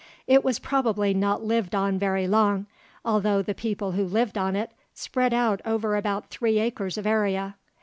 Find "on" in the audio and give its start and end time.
1.75-1.99, 4.35-4.55